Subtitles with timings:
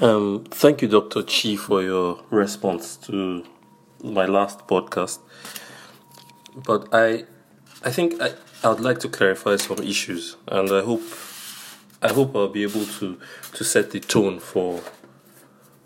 [0.00, 1.22] Um, thank you, Dr.
[1.22, 3.44] Chi, for your response to
[4.02, 5.18] my last podcast.
[6.56, 7.24] But I,
[7.84, 8.30] I think I,
[8.64, 11.02] I would like to clarify some issues, and I hope,
[12.00, 13.18] I hope I'll be able to
[13.52, 14.80] to set the tone for,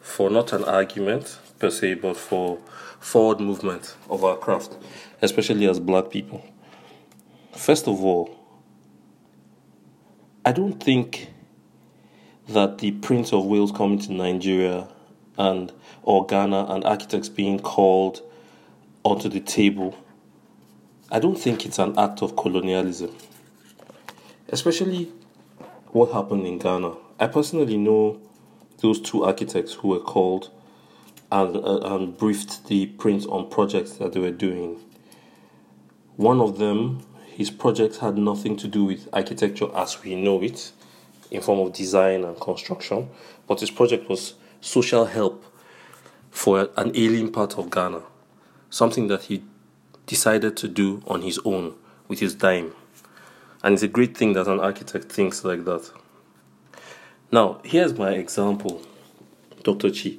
[0.01, 2.59] for not an argument per se, but for
[3.01, 4.77] forward movement of our craft,
[5.23, 6.45] especially as Black people.
[7.57, 8.39] First of all,
[10.45, 11.34] I don't think
[12.49, 14.89] that the Prince of Wales coming to Nigeria
[15.39, 15.73] and
[16.03, 18.21] or Ghana and architects being called
[19.03, 19.97] onto the table,
[21.11, 23.15] I don't think it's an act of colonialism.
[24.49, 25.11] Especially
[25.89, 26.95] what happened in Ghana.
[27.19, 28.21] I personally know
[28.79, 30.51] those two architects who were called
[31.33, 34.81] and, uh, and briefed the prince on projects that they were doing.
[36.17, 40.73] One of them, his project had nothing to do with architecture as we know it
[41.35, 43.09] in form of design and construction,
[43.49, 45.45] but his project was social help
[46.31, 48.03] for an alien part of Ghana,
[48.71, 49.43] something that he
[50.07, 51.75] decided to do on his own
[52.09, 52.73] with his dime.
[53.63, 55.91] And it's a great thing that an architect thinks like that.
[57.33, 58.83] Now, here's my example,
[59.63, 59.91] Dr.
[59.91, 60.17] Chi.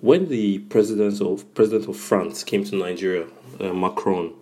[0.00, 3.26] When the president of president of France came to Nigeria,
[3.60, 4.32] uh, Macron,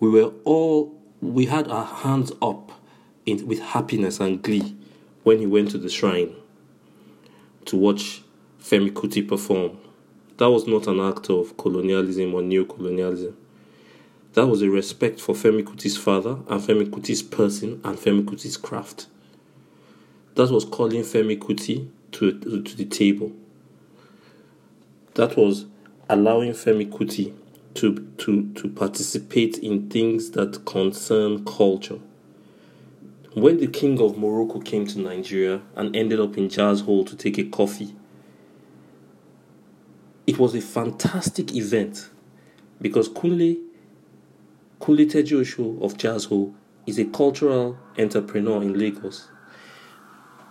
[0.00, 2.72] we were all we had our hands up
[3.26, 4.76] in, with happiness and glee
[5.22, 6.34] when he went to the shrine
[7.64, 8.22] to watch
[8.60, 9.78] Femi Kuti perform.
[10.36, 13.36] That was not an act of colonialism or neo-colonialism.
[14.34, 18.56] That was a respect for Femi Kuti's father and Femi Kuti's person and Femi Kuti's
[18.56, 19.06] craft.
[20.34, 23.32] That was calling Femi Kuti to, to the table.
[25.14, 25.66] That was
[26.08, 27.32] allowing Femi Kuti
[27.74, 32.00] to, to, to participate in things that concern culture
[33.34, 37.36] when the king of Morocco came to Nigeria and ended up in Jazzhole to take
[37.36, 37.94] a coffee,
[40.26, 42.10] it was a fantastic event
[42.80, 43.60] because Kunle,
[44.80, 46.54] Kunle Tejuosho of Jazzhole
[46.86, 49.28] is a cultural entrepreneur in Lagos.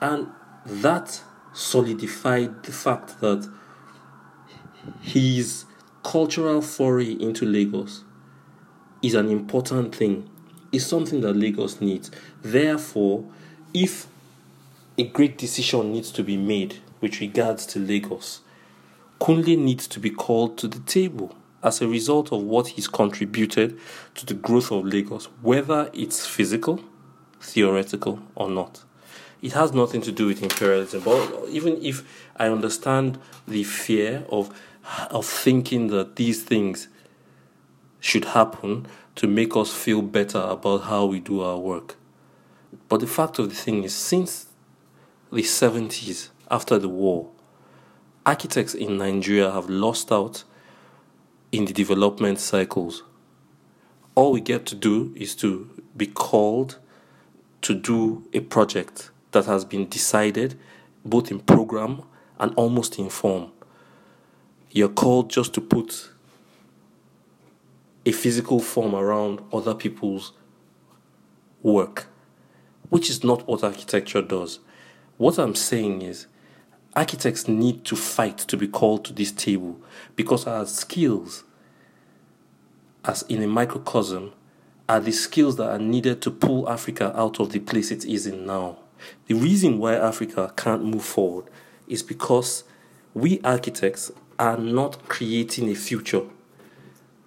[0.02, 0.28] And
[0.66, 1.22] that
[1.54, 3.50] solidified the fact that
[5.02, 5.66] his
[6.04, 8.04] cultural foray into Lagos
[9.02, 10.30] is an important thing
[10.74, 12.12] is something that Lagos needs.
[12.42, 13.24] Therefore,
[13.74, 14.08] if
[14.98, 18.42] a great decision needs to be made with regards to Lagos,
[19.22, 23.80] Kunle needs to be called to the table as a result of what he's contributed
[24.16, 26.82] to the growth of Lagos, whether it's physical,
[27.40, 28.84] theoretical, or not.
[29.42, 31.04] It has nothing to do with imperialism.
[31.04, 32.04] But even if
[32.38, 34.54] I understand the fear of
[35.10, 36.90] of thinking that these things
[38.04, 41.96] should happen, to make us feel better about how we do our work.
[42.90, 44.48] But the fact of the thing is, since
[45.32, 47.30] the 70s, after the war,
[48.26, 50.44] architects in Nigeria have lost out
[51.54, 53.04] in the development cycles.
[54.16, 56.80] All we get to do is to be called
[57.62, 60.60] to do a project that has been decided
[61.06, 62.02] both in program
[62.38, 63.52] and almost in form.
[64.72, 66.10] You're called just to put
[68.06, 70.34] a physical form around other people's
[71.62, 72.08] work,
[72.90, 74.60] which is not what architecture does.
[75.18, 76.28] What I'm saying is,
[76.96, 79.80] architects need to fight to be called to this table
[80.16, 81.44] because our skills,
[83.06, 84.34] as in a microcosm,
[84.90, 88.28] are the skills that are needed to pull Africa out of the place it is
[88.28, 88.78] in now.
[89.28, 91.46] The reason why Africa can't move forward
[91.88, 92.64] is because
[93.14, 96.24] we architects are not creating a future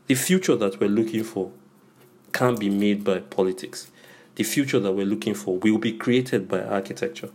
[0.06, 1.50] the future that we're looking for
[2.32, 3.90] can't be made by politics.
[4.36, 7.30] The future that we're looking for will be created by architecture.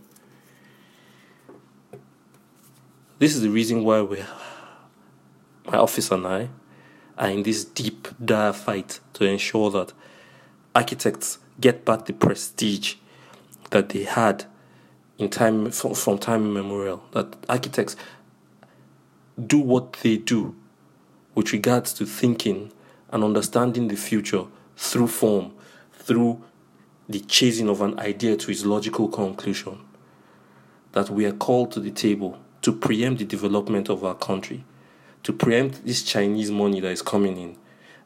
[3.20, 4.24] This is the reason why we,
[5.66, 6.50] my office and I,
[7.18, 9.94] are in this deep, dire fight to ensure that
[10.74, 12.96] architects get back the prestige
[13.72, 14.46] that they had
[15.18, 17.04] in time from, from time immemorial.
[17.12, 17.96] That architects
[19.40, 20.56] do what they do
[21.36, 22.72] with regards to thinking
[23.10, 24.46] and understanding the future
[24.76, 25.54] through form,
[25.94, 26.42] through
[27.08, 29.80] the chasing of an idea to its logical conclusion.
[30.94, 34.64] That we are called to the table to preempt the development of our country,
[35.24, 37.58] to preempt this Chinese money that is coming in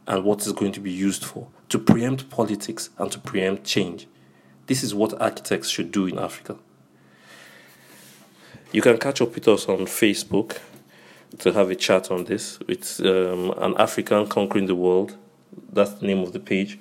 [0.07, 4.07] and what is going to be used for, to preempt politics and to preempt change.
[4.68, 6.57] This is what architects should do in Africa.
[8.71, 10.60] You can catch up with us on Facebook
[11.39, 12.59] to have a chat on this.
[12.67, 15.15] It's um, an African conquering the world.
[15.71, 16.79] That's the name of the page.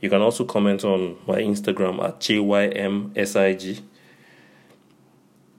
[0.00, 3.82] You can also comment on my Instagram at JYMSIG.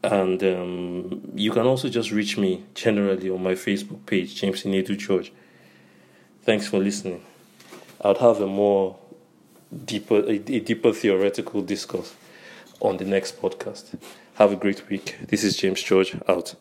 [0.04, 4.98] And um, you can also just reach me generally on my Facebook page, James Inedu
[4.98, 5.32] George.
[6.42, 7.24] Thanks for listening.
[8.02, 8.98] I'll have a more
[9.86, 12.14] deeper, a, a deeper theoretical discourse
[12.82, 13.98] on the next podcast.
[14.36, 15.16] Have a great week.
[15.26, 16.56] This is James George out.